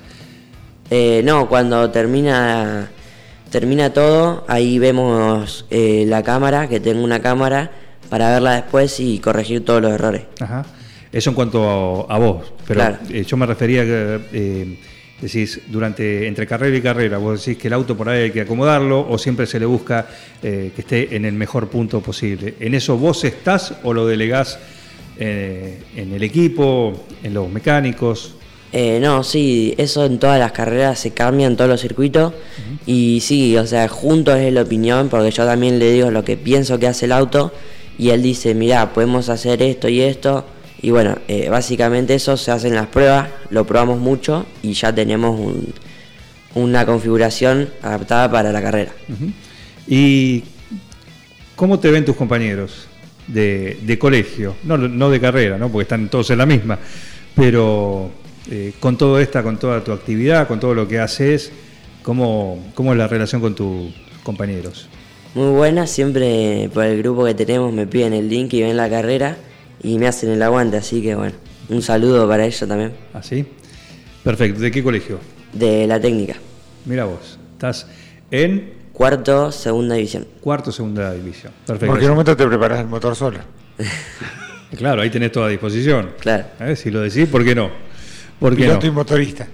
Eh, 0.89 1.21
no, 1.23 1.47
cuando 1.47 1.89
termina, 1.89 2.89
termina 3.53 3.93
todo, 3.93 4.43
ahí 4.47 4.79
vemos 4.79 5.65
eh, 5.69 6.05
la 6.07 6.23
cámara, 6.23 6.67
que 6.67 6.79
tengo 6.79 7.03
una 7.03 7.21
cámara 7.21 7.69
para 8.09 8.31
verla 8.31 8.55
después 8.55 8.99
y 8.99 9.19
corregir 9.19 9.63
todos 9.63 9.79
los 9.79 9.91
errores. 9.91 10.23
Ajá. 10.39 10.65
Eso 11.11 11.29
en 11.29 11.35
cuanto 11.35 12.07
a, 12.09 12.15
a 12.15 12.17
vos, 12.17 12.51
pero 12.67 12.79
Claro. 12.79 12.97
eh, 13.11 13.23
yo 13.23 13.37
me 13.37 13.45
refería 13.45 13.83
que 13.83 14.19
eh, 14.33 14.79
decís 15.21 15.61
durante 15.67 16.25
entre 16.25 16.47
carrera 16.47 16.75
y 16.75 16.81
carrera, 16.81 17.19
vos 17.19 17.45
decís 17.45 17.61
que 17.61 17.67
el 17.67 17.73
auto 17.73 17.95
por 17.95 18.09
ahí 18.09 18.23
hay 18.23 18.31
que 18.31 18.41
acomodarlo 18.41 19.07
o 19.07 19.19
siempre 19.19 19.45
se 19.45 19.59
le 19.59 19.67
busca 19.67 20.07
eh, 20.41 20.71
que 20.75 20.81
esté 20.81 21.15
en 21.15 21.23
el 21.25 21.33
mejor 21.35 21.67
punto 21.67 22.01
posible. 22.01 22.55
¿En 22.59 22.73
eso 22.73 22.97
vos 22.97 23.23
estás 23.23 23.75
o 23.83 23.93
lo 23.93 24.07
delegás 24.07 24.57
en 25.19 26.11
el 26.11 26.23
equipo, 26.23 27.05
en 27.21 27.35
los 27.35 27.47
mecánicos? 27.47 28.33
Eh, 28.75 28.97
no, 28.99 29.23
sí, 29.23 29.75
eso 29.77 30.03
en 30.03 30.17
todas 30.17 30.39
las 30.39 30.51
carreras 30.51 30.97
se 30.99 31.11
cambia 31.11 31.45
en 31.45 31.55
todos 31.55 31.69
los 31.69 31.79
circuitos 31.79 32.33
y 32.87 33.19
sí, 33.21 33.55
o 33.55 33.67
sea, 33.67 33.87
juntos 33.87 34.39
es 34.39 34.51
la 34.51 34.63
opinión 34.63 35.09
porque 35.09 35.29
yo 35.29 35.45
también 35.45 35.77
le 35.77 35.91
digo 35.91 36.09
lo 36.09 36.23
que 36.25 36.37
pienso 36.37 36.79
que 36.79 36.87
hace 36.87 37.05
el 37.05 37.11
auto 37.11 37.53
y 37.99 38.09
él 38.09 38.23
dice, 38.23 38.55
mirá, 38.55 38.91
podemos 38.91 39.29
hacer 39.29 39.61
esto 39.61 39.87
y 39.89 40.01
esto 40.01 40.43
y 40.81 40.89
bueno, 40.89 41.19
eh, 41.27 41.49
básicamente 41.49 42.15
eso 42.15 42.35
se 42.35 42.49
hacen 42.49 42.73
las 42.73 42.87
pruebas, 42.87 43.29
lo 43.51 43.63
probamos 43.67 43.99
mucho 43.99 44.47
y 44.63 44.73
ya 44.73 44.91
tenemos 44.93 45.39
un- 45.39 45.71
una 46.55 46.83
configuración 46.85 47.69
adaptada 47.83 48.31
para 48.31 48.51
la 48.51 48.61
carrera. 48.61 48.91
¿Y 49.87 50.43
cómo 51.55 51.79
te 51.79 51.91
ven 51.91 52.05
tus 52.05 52.15
compañeros 52.15 52.87
de, 53.27 53.77
de 53.83 53.99
colegio? 53.99 54.55
No, 54.63 54.77
no 54.79 55.09
de 55.11 55.19
carrera, 55.19 55.59
¿no? 55.59 55.69
porque 55.69 55.83
están 55.83 56.09
todos 56.09 56.29
en 56.31 56.39
la 56.39 56.45
misma, 56.47 56.79
pero 57.35 58.11
eh, 58.51 58.73
con 58.79 58.97
todo 58.97 59.19
esta, 59.19 59.43
con 59.43 59.57
toda 59.57 59.83
tu 59.83 59.91
actividad, 59.91 60.47
con 60.47 60.59
todo 60.59 60.73
lo 60.73 60.87
que 60.87 60.99
haces, 60.99 61.51
¿cómo, 62.01 62.71
cómo 62.73 62.91
es 62.93 62.97
la 62.97 63.07
relación 63.07 63.41
con 63.41 63.55
tus 63.55 63.93
compañeros? 64.23 64.87
Muy 65.35 65.49
buena, 65.51 65.87
siempre 65.87 66.69
por 66.73 66.83
el 66.85 66.97
grupo 67.01 67.25
que 67.25 67.33
tenemos 67.33 67.73
me 67.73 67.87
piden 67.87 68.13
el 68.13 68.29
link 68.29 68.53
y 68.53 68.61
ven 68.61 68.77
la 68.77 68.89
carrera 68.89 69.37
y 69.81 69.97
me 69.97 70.07
hacen 70.07 70.29
el 70.29 70.41
aguante, 70.41 70.77
así 70.77 71.01
que 71.01 71.15
bueno, 71.15 71.33
un 71.69 71.81
saludo 71.81 72.27
para 72.27 72.45
ellos 72.45 72.67
también, 72.67 72.93
¿Así? 73.13 73.45
Perfecto. 74.23 74.59
¿De 74.61 74.71
qué 74.71 74.83
colegio? 74.83 75.19
de 75.53 75.85
la 75.85 75.99
técnica. 75.99 76.35
Mira 76.85 77.05
vos, 77.05 77.37
estás 77.53 77.85
en 78.31 78.73
Cuarto, 78.93 79.51
segunda 79.51 79.95
división. 79.95 80.27
cuarto 80.39 80.71
segunda 80.71 81.11
división. 81.13 81.51
En 81.61 81.65
Perfecto. 81.65 81.87
cualquier 81.87 82.11
momento 82.11 82.37
te 82.37 82.45
preparas 82.47 82.79
el 82.81 82.87
motor 82.87 83.15
solo. 83.15 83.39
Claro, 84.77 85.03
ahí 85.03 85.09
tenés 85.11 85.31
toda 85.31 85.45
a 85.45 85.49
disposición. 85.49 86.09
Claro. 86.19 86.45
¿Eh? 86.59 86.75
Si 86.75 86.89
lo 86.89 87.01
decís, 87.01 87.27
¿por 87.27 87.43
qué 87.45 87.53
no? 87.53 87.69
¿Por 88.39 88.55
qué 88.55 88.61
no? 88.63 88.79
Piloto 88.79 88.87
y 88.87 88.91
motorista. 88.91 89.47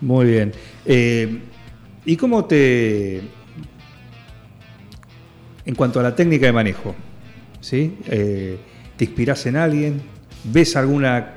Muy 0.00 0.26
bien. 0.26 0.52
Eh, 0.84 1.38
¿Y 2.04 2.16
cómo 2.16 2.44
te... 2.44 3.20
En 5.64 5.74
cuanto 5.74 5.98
a 5.98 6.02
la 6.02 6.14
técnica 6.14 6.46
de 6.46 6.52
manejo, 6.52 6.94
¿sí? 7.60 7.96
Eh, 8.08 8.56
¿te 8.96 9.04
inspirás 9.04 9.44
en 9.46 9.56
alguien? 9.56 10.00
¿Ves 10.44 10.76
alguna, 10.76 11.34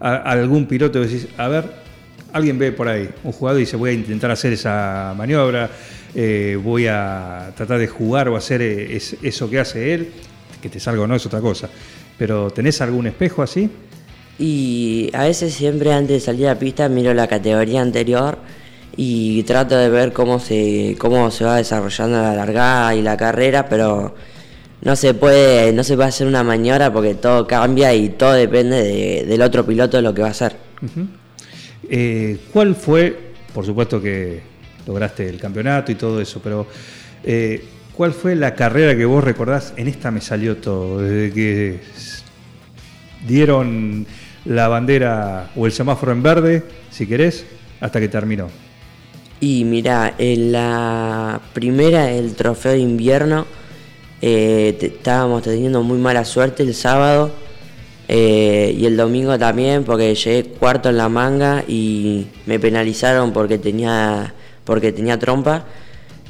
a- 0.00 0.16
algún 0.16 0.66
piloto 0.66 1.00
y 1.00 1.06
decís, 1.06 1.28
a 1.36 1.46
ver, 1.46 1.64
alguien 2.32 2.58
ve 2.58 2.72
por 2.72 2.88
ahí, 2.88 3.08
un 3.22 3.30
jugador 3.30 3.60
y 3.60 3.64
dice, 3.64 3.76
voy 3.76 3.90
a 3.90 3.92
intentar 3.92 4.32
hacer 4.32 4.52
esa 4.52 5.14
maniobra, 5.16 5.70
eh, 6.14 6.58
voy 6.60 6.88
a 6.88 7.52
tratar 7.56 7.78
de 7.78 7.86
jugar 7.86 8.28
o 8.28 8.36
hacer 8.36 8.62
es- 8.62 9.16
eso 9.22 9.48
que 9.48 9.60
hace 9.60 9.94
él, 9.94 10.08
que 10.60 10.68
te 10.68 10.80
salga 10.80 11.02
o 11.02 11.06
no 11.06 11.14
es 11.14 11.24
otra 11.24 11.40
cosa. 11.40 11.68
Pero 12.18 12.50
¿tenés 12.50 12.80
algún 12.80 13.06
espejo 13.06 13.44
así? 13.44 13.70
Y 14.38 15.10
a 15.14 15.24
veces 15.24 15.54
siempre 15.54 15.92
antes 15.92 16.14
de 16.16 16.20
salir 16.20 16.46
a 16.46 16.54
la 16.54 16.58
pista 16.58 16.88
miro 16.88 17.12
la 17.14 17.26
categoría 17.26 17.82
anterior 17.82 18.38
y 18.96 19.42
trato 19.44 19.76
de 19.76 19.88
ver 19.90 20.12
cómo 20.12 20.38
se, 20.38 20.96
cómo 20.98 21.30
se 21.30 21.44
va 21.44 21.56
desarrollando 21.56 22.20
la 22.22 22.34
largada 22.34 22.94
y 22.94 23.02
la 23.02 23.16
carrera, 23.16 23.68
pero 23.68 24.14
no 24.82 24.94
se 24.96 25.14
puede, 25.14 25.72
no 25.72 25.82
se 25.82 25.96
puede 25.96 26.08
hacer 26.08 26.26
una 26.26 26.44
maniobra 26.44 26.92
porque 26.92 27.14
todo 27.14 27.46
cambia 27.46 27.92
y 27.94 28.10
todo 28.10 28.32
depende 28.34 28.82
de- 28.82 29.24
del 29.26 29.42
otro 29.42 29.66
piloto 29.66 30.00
lo 30.00 30.14
que 30.14 30.22
va 30.22 30.28
a 30.28 30.30
hacer. 30.32 30.56
Eh, 31.90 32.38
¿Cuál 32.52 32.74
fue, 32.76 33.32
por 33.52 33.64
supuesto 33.66 34.00
que 34.00 34.40
lograste 34.86 35.28
el 35.28 35.38
campeonato 35.40 35.90
y 35.90 35.96
todo 35.96 36.20
eso, 36.20 36.40
pero 36.42 36.66
eh, 37.24 37.64
cuál 37.92 38.12
fue 38.12 38.36
la 38.36 38.54
carrera 38.54 38.96
que 38.96 39.04
vos 39.04 39.22
recordás? 39.24 39.74
En 39.76 39.88
esta 39.88 40.10
me 40.12 40.20
salió 40.20 40.56
todo, 40.58 41.00
desde 41.00 41.32
que 41.32 41.80
dieron 43.26 44.06
la 44.48 44.66
bandera 44.68 45.50
o 45.56 45.66
el 45.66 45.72
semáforo 45.72 46.10
en 46.12 46.22
verde, 46.22 46.64
si 46.90 47.06
querés, 47.06 47.44
hasta 47.80 48.00
que 48.00 48.08
terminó. 48.08 48.48
Y 49.40 49.64
mira, 49.64 50.14
en 50.18 50.50
la 50.52 51.40
primera, 51.52 52.10
el 52.10 52.34
trofeo 52.34 52.72
de 52.72 52.78
invierno, 52.80 53.46
eh, 54.20 54.76
te- 54.80 54.86
estábamos 54.86 55.42
teniendo 55.42 55.82
muy 55.82 55.98
mala 55.98 56.24
suerte 56.24 56.64
el 56.64 56.74
sábado 56.74 57.30
eh, 58.08 58.74
y 58.76 58.84
el 58.86 58.96
domingo 58.96 59.38
también 59.38 59.84
porque 59.84 60.14
llegué 60.14 60.44
cuarto 60.44 60.88
en 60.88 60.96
la 60.96 61.08
manga 61.08 61.62
y 61.68 62.26
me 62.46 62.58
penalizaron 62.58 63.32
porque 63.32 63.58
tenía, 63.58 64.34
porque 64.64 64.90
tenía 64.92 65.18
trompa 65.20 65.64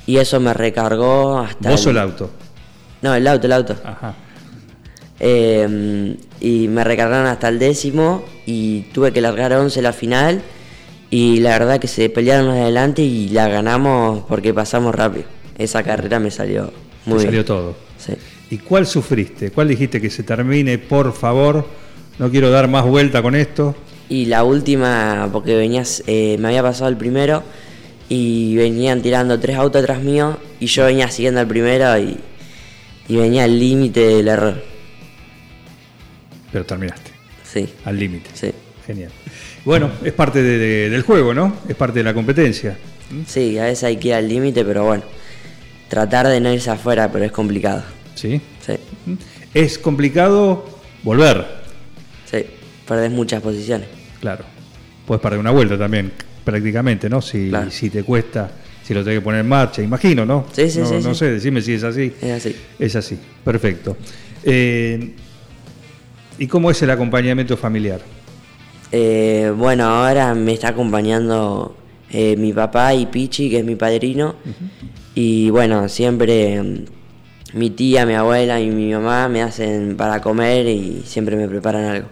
y 0.06 0.18
eso 0.18 0.38
me 0.40 0.52
recargó 0.52 1.38
hasta... 1.38 1.70
¿Vos 1.70 1.86
o 1.86 1.90
el 1.90 1.98
auto? 1.98 2.30
No, 3.00 3.14
el 3.14 3.26
auto, 3.26 3.46
el 3.46 3.52
auto. 3.52 3.76
Ajá. 3.84 4.14
Eh, 5.20 6.16
y 6.40 6.68
me 6.68 6.84
recargaron 6.84 7.26
hasta 7.26 7.48
el 7.48 7.58
décimo 7.58 8.24
y 8.46 8.82
tuve 8.92 9.12
que 9.12 9.20
largar 9.20 9.52
11 9.52 9.82
la 9.82 9.92
final 9.92 10.42
y 11.10 11.40
la 11.40 11.58
verdad 11.58 11.80
que 11.80 11.88
se 11.88 12.08
pelearon 12.10 12.50
adelante 12.50 13.02
y 13.02 13.28
la 13.28 13.48
ganamos 13.48 14.24
porque 14.28 14.52
pasamos 14.52 14.94
rápido. 14.94 15.24
Esa 15.56 15.82
carrera 15.82 16.20
me 16.20 16.30
salió 16.30 16.72
muy 17.06 17.18
bien. 17.18 17.28
salió 17.28 17.44
todo. 17.44 17.74
Sí. 17.98 18.12
¿Y 18.50 18.58
cuál 18.58 18.86
sufriste? 18.86 19.50
¿Cuál 19.50 19.68
dijiste 19.68 20.00
que 20.00 20.10
se 20.10 20.22
termine, 20.22 20.78
por 20.78 21.12
favor? 21.12 21.66
No 22.18 22.30
quiero 22.30 22.50
dar 22.50 22.68
más 22.68 22.84
vuelta 22.84 23.22
con 23.22 23.34
esto. 23.34 23.74
Y 24.08 24.26
la 24.26 24.44
última, 24.44 25.28
porque 25.32 25.54
venías, 25.54 26.02
eh, 26.06 26.36
me 26.38 26.48
había 26.48 26.62
pasado 26.62 26.88
el 26.88 26.96
primero 26.96 27.42
y 28.08 28.56
venían 28.56 29.02
tirando 29.02 29.38
tres 29.38 29.56
autos 29.56 29.82
atrás 29.82 30.02
mío 30.02 30.38
y 30.60 30.66
yo 30.66 30.86
venía 30.86 31.10
siguiendo 31.10 31.40
al 31.40 31.46
primero 31.46 31.98
y, 31.98 32.16
y 33.08 33.16
venía 33.16 33.44
al 33.44 33.58
límite 33.58 34.00
del 34.00 34.28
error. 34.28 34.62
Pero 36.52 36.64
terminaste, 36.64 37.10
Sí, 37.44 37.68
al 37.84 37.98
límite. 37.98 38.30
sí. 38.34 38.50
Genial. 38.86 39.10
Bueno, 39.66 39.90
es 40.02 40.12
parte 40.14 40.42
de- 40.42 40.56
de- 40.58 40.88
del 40.90 41.02
juego, 41.02 41.34
¿no? 41.34 41.58
Es 41.68 41.76
parte 41.76 41.98
de 41.98 42.04
la 42.04 42.14
competencia. 42.14 42.78
Sí, 43.26 43.58
a 43.58 43.64
veces 43.64 43.84
hay 43.84 43.96
que 43.98 44.08
ir 44.08 44.14
al 44.14 44.26
límite, 44.26 44.64
pero 44.64 44.84
bueno, 44.86 45.02
tratar 45.88 46.26
de 46.28 46.40
no 46.40 46.50
irse 46.52 46.70
afuera, 46.70 47.12
pero 47.12 47.24
es 47.26 47.32
complicado. 47.32 47.82
¿Sí? 48.14 48.40
Sí, 48.66 48.74
Es 49.54 49.78
complicado 49.78 50.64
volver. 51.02 51.44
sí. 52.30 52.44
perdés 52.86 53.10
muchas 53.10 53.42
posiciones. 53.42 53.86
Claro. 54.20 54.44
Puedes 55.06 55.20
perder 55.20 55.38
una 55.38 55.50
vuelta 55.50 55.76
también, 55.76 56.10
prácticamente, 56.44 57.10
¿no? 57.10 57.20
Si, 57.20 57.50
Claro. 57.50 57.70
si 57.70 57.90
te 57.90 58.02
cuesta, 58.02 58.50
si 58.82 58.94
lo 58.94 59.04
tenés 59.04 59.18
que 59.18 59.22
poner 59.24 59.40
en 59.42 59.48
marcha, 59.48 59.82
imagino, 59.82 60.24
¿no? 60.24 60.46
Sí, 60.52 60.70
sí, 60.70 60.78
no, 60.80 60.86
sí, 60.86 60.94
No 61.04 61.12
sí. 61.12 61.18
sé, 61.18 61.30
decime 61.32 61.60
si 61.60 61.74
es 61.74 61.82
así. 61.84 62.10
Es 62.22 62.30
así. 62.32 62.56
Es 62.78 62.96
así, 62.96 63.18
perfecto. 63.44 63.98
Eh, 64.42 65.10
¿Y 66.38 66.46
cómo 66.46 66.70
es 66.70 66.80
el 66.82 66.90
acompañamiento 66.90 67.56
familiar? 67.56 68.00
Eh, 68.92 69.52
bueno, 69.56 69.84
ahora 69.84 70.34
me 70.34 70.52
está 70.54 70.68
acompañando 70.68 71.76
eh, 72.10 72.36
mi 72.36 72.52
papá 72.52 72.94
y 72.94 73.06
Pichi, 73.06 73.50
que 73.50 73.58
es 73.58 73.64
mi 73.64 73.74
padrino. 73.76 74.36
Y 75.14 75.50
bueno, 75.50 75.88
siempre 75.88 76.62
mm, 76.62 76.84
mi 77.54 77.70
tía, 77.70 78.06
mi 78.06 78.14
abuela 78.14 78.60
y 78.60 78.70
mi 78.70 78.92
mamá 78.92 79.28
me 79.28 79.42
hacen 79.42 79.96
para 79.96 80.20
comer 80.20 80.66
y 80.66 81.02
siempre 81.04 81.36
me 81.36 81.48
preparan 81.48 81.84
algo. 81.84 82.08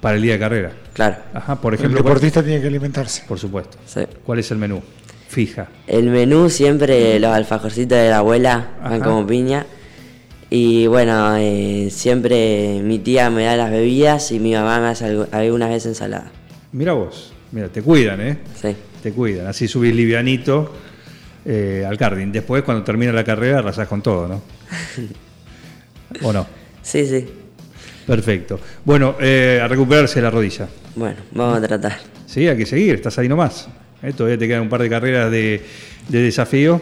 Para 0.00 0.16
el 0.16 0.22
día 0.22 0.32
de 0.34 0.38
carrera. 0.38 0.72
Claro. 0.92 1.16
Ajá, 1.34 1.60
por 1.60 1.72
El 1.74 1.78
ejemplo. 1.80 1.98
deportista 2.02 2.42
tiene 2.42 2.60
que 2.60 2.66
alimentarse. 2.66 3.22
Por 3.28 3.38
supuesto. 3.38 3.78
sí. 3.86 4.00
¿Cuál 4.24 4.38
es 4.40 4.50
el 4.50 4.58
menú? 4.58 4.82
Fija. 5.28 5.68
El 5.86 6.10
menú 6.10 6.50
siempre 6.50 7.20
los 7.20 7.30
alfajorcitos 7.30 7.96
de 7.96 8.10
la 8.10 8.18
abuela 8.18 8.70
van 8.82 8.94
Ajá. 8.94 9.04
como 9.04 9.24
piña. 9.26 9.64
Y 10.52 10.86
bueno, 10.88 11.36
eh, 11.36 11.88
siempre 11.92 12.80
mi 12.82 12.98
tía 12.98 13.30
me 13.30 13.44
da 13.44 13.56
las 13.56 13.70
bebidas 13.70 14.32
y 14.32 14.40
mi 14.40 14.52
mamá 14.52 14.80
me 14.80 14.88
hace 14.88 15.06
algu- 15.06 15.28
algunas 15.30 15.68
veces 15.70 15.86
ensalada. 15.86 16.30
Mira 16.72 16.92
vos, 16.92 17.32
mira, 17.52 17.68
te 17.68 17.82
cuidan, 17.82 18.20
¿eh? 18.20 18.38
Sí. 18.60 18.74
Te 19.02 19.12
cuidan. 19.12 19.46
Así 19.46 19.68
subís 19.68 19.94
livianito 19.94 20.74
eh, 21.44 21.84
al 21.88 21.96
karting. 21.96 22.32
Después, 22.32 22.64
cuando 22.64 22.82
termina 22.82 23.12
la 23.12 23.22
carrera, 23.24 23.60
arrasás 23.60 23.86
con 23.86 24.02
todo, 24.02 24.26
¿no? 24.26 24.42
¿O 26.22 26.32
no? 26.32 26.46
Sí, 26.82 27.06
sí. 27.06 27.26
Perfecto. 28.06 28.58
Bueno, 28.84 29.14
eh, 29.20 29.60
a 29.62 29.68
recuperarse 29.68 30.20
la 30.20 30.30
rodilla. 30.30 30.66
Bueno, 30.96 31.16
vamos 31.32 31.58
a 31.62 31.66
tratar. 31.68 31.98
Sí, 32.26 32.48
hay 32.48 32.56
que 32.56 32.66
seguir, 32.66 32.96
estás 32.96 33.16
ahí 33.18 33.28
nomás. 33.28 33.68
¿Eh? 34.02 34.12
Todavía 34.12 34.38
te 34.38 34.46
quedan 34.48 34.62
un 34.62 34.68
par 34.68 34.82
de 34.82 34.88
carreras 34.88 35.30
de, 35.30 35.60
de 36.08 36.22
desafío 36.22 36.80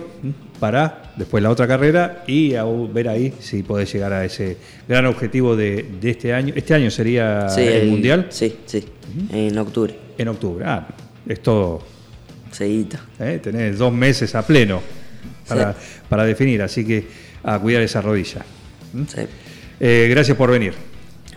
para 0.60 1.12
después 1.16 1.42
la 1.42 1.50
otra 1.50 1.66
carrera 1.66 2.25
y 2.26 2.54
a 2.54 2.64
ver 2.64 3.08
ahí 3.08 3.32
si 3.40 3.62
podés 3.62 3.92
llegar 3.92 4.12
a 4.12 4.25
ese 4.25 4.56
gran 4.88 5.06
objetivo 5.06 5.56
de, 5.56 5.84
de 6.00 6.10
este 6.10 6.32
año. 6.32 6.52
¿Este 6.56 6.75
año 6.75 6.90
sería 6.90 7.48
Sí, 7.48 7.60
el, 7.62 7.88
Mundial? 7.88 8.26
Sí, 8.30 8.56
sí. 8.66 8.84
En 9.32 9.56
octubre. 9.58 9.94
En 10.16 10.28
octubre. 10.28 10.64
Ah, 10.66 10.87
es 11.26 11.40
todo. 11.40 11.82
Seguidito. 12.50 12.98
¿eh? 13.20 13.38
Tenés 13.42 13.78
dos 13.78 13.92
meses 13.92 14.34
a 14.34 14.46
pleno 14.46 14.80
para, 15.46 15.75
para 16.08 16.25
definir, 16.25 16.62
así 16.62 16.84
que 16.84 17.06
a 17.42 17.58
cuidar 17.58 17.82
esa 17.82 18.00
rodilla. 18.00 18.44
Sí. 19.06 19.20
Eh, 19.80 20.08
gracias 20.10 20.37
por 20.37 20.50
venir. 20.50 20.72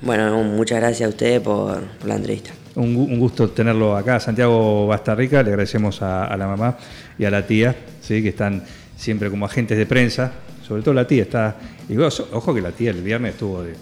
Bueno, 0.01 0.41
muchas 0.43 0.79
gracias 0.79 1.05
a 1.05 1.09
ustedes 1.09 1.41
por, 1.41 1.79
por 1.81 2.07
la 2.07 2.15
entrevista. 2.15 2.51
Un, 2.75 2.95
gu- 2.95 3.07
un 3.11 3.19
gusto 3.19 3.49
tenerlo 3.49 3.95
acá, 3.97 4.19
Santiago 4.19 4.87
Bastarrica. 4.87 5.43
Le 5.43 5.49
agradecemos 5.49 6.01
a, 6.01 6.25
a 6.25 6.37
la 6.37 6.47
mamá 6.47 6.77
y 7.17 7.25
a 7.25 7.31
la 7.31 7.45
tía, 7.45 7.75
¿sí? 8.01 8.21
que 8.21 8.29
están 8.29 8.63
siempre 8.95 9.29
como 9.29 9.45
agentes 9.45 9.77
de 9.77 9.85
prensa. 9.85 10.31
Sobre 10.65 10.81
todo 10.81 10.93
la 10.93 11.05
tía 11.05 11.23
está. 11.23 11.55
Y 11.89 11.97
ojo, 11.97 12.27
ojo 12.31 12.53
que 12.55 12.61
la 12.61 12.71
tía 12.71 12.91
el 12.91 13.01
viernes 13.01 13.33
estuvo 13.33 13.61
de. 13.63 13.73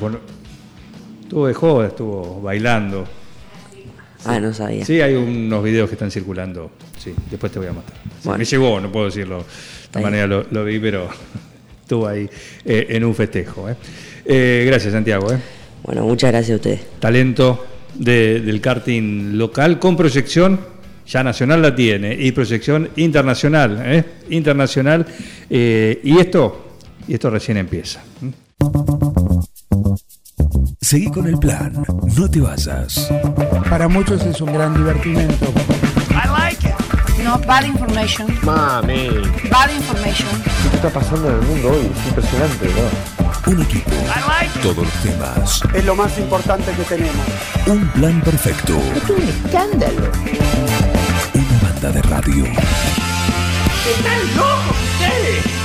Bueno, 0.00 0.18
estuvo 1.22 1.46
de 1.46 1.54
joda, 1.54 1.86
estuvo 1.88 2.40
bailando. 2.40 3.04
Ah, 4.24 4.40
no 4.40 4.52
sabía. 4.54 4.84
Sí, 4.86 5.00
hay 5.02 5.14
unos 5.14 5.62
videos 5.62 5.88
que 5.88 5.94
están 5.96 6.10
circulando. 6.10 6.70
Sí, 6.98 7.14
después 7.30 7.52
te 7.52 7.58
voy 7.58 7.68
a 7.68 7.72
matar. 7.74 7.92
Sí, 8.02 8.08
Bueno. 8.24 8.38
Me 8.38 8.44
llegó, 8.44 8.80
no 8.80 8.90
puedo 8.90 9.06
decirlo 9.06 9.38
de 9.38 9.44
esta 9.84 10.00
manera, 10.00 10.26
lo, 10.26 10.46
lo 10.50 10.64
vi, 10.64 10.78
pero 10.78 11.08
estuvo 11.82 12.06
ahí 12.08 12.28
eh, 12.64 12.86
en 12.88 13.04
un 13.04 13.14
festejo. 13.14 13.68
¿eh? 13.68 13.76
Eh, 14.24 14.64
gracias, 14.66 14.94
Santiago. 14.94 15.26
Bueno, 15.84 16.02
muchas 16.04 16.32
gracias 16.32 16.54
a 16.54 16.56
ustedes. 16.56 16.80
talento 16.98 17.64
de- 17.94 18.40
del 18.40 18.60
karting 18.60 19.36
local 19.38 19.78
con 19.78 19.96
proyección, 19.96 20.58
ya 21.06 21.22
nacional 21.22 21.62
la 21.62 21.74
tiene, 21.76 22.14
y 22.18 22.32
proyección 22.32 22.88
internacional, 22.96 23.80
¿eh? 23.84 24.04
internacional, 24.30 25.06
eh, 25.50 26.00
y 26.02 26.18
esto, 26.18 26.76
y 27.06 27.14
esto 27.14 27.30
recién 27.30 27.58
empieza. 27.58 28.00
Seguí 30.80 31.10
con 31.10 31.26
el 31.26 31.38
plan. 31.38 31.84
No 32.16 32.30
te 32.30 32.40
vayas. 32.40 33.10
Para 33.68 33.88
muchos 33.88 34.24
es 34.24 34.40
un 34.40 34.52
gran 34.52 34.74
divertimento. 34.74 35.46
I 36.10 36.28
like 36.28 36.66
it. 36.66 36.74
No 37.24 37.38
bad 37.46 37.64
information. 37.64 38.26
Mami, 38.42 39.08
Bad 39.50 39.70
information. 39.74 40.28
¿qué 40.70 40.76
está 40.76 40.90
pasando 40.90 41.28
en 41.30 41.34
el 41.36 41.42
mundo 41.42 41.68
hoy? 41.70 41.86
Es 41.98 42.06
impresionante, 42.08 42.66
¿no? 42.66 43.23
Un 43.46 43.60
equipo. 43.60 43.90
I 43.90 44.20
like 44.26 44.58
it. 44.58 44.62
Todos 44.62 44.78
los 44.78 45.02
temas. 45.02 45.60
Es 45.74 45.84
lo 45.84 45.94
más 45.94 46.16
importante 46.18 46.72
que 46.72 46.82
tenemos. 46.84 47.26
Un 47.66 47.86
plan 47.88 48.20
perfecto. 48.22 48.78
Es 48.96 49.10
un 49.10 49.22
escándalo. 49.22 50.10
Una 51.34 51.58
banda 51.62 51.90
de 51.90 52.02
radio. 52.02 52.44
¡Están 52.44 54.36
locos 54.36 54.76
ustedes! 54.94 55.63